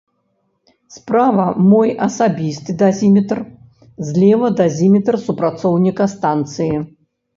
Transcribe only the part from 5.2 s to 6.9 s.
супрацоўніка станцыі.